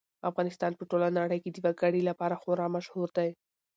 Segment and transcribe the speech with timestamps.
[0.29, 3.29] افغانستان په ټوله نړۍ کې د وګړي لپاره خورا مشهور دی.